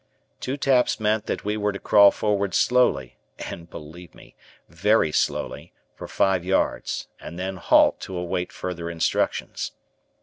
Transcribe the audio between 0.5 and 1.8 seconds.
taps meant that we were to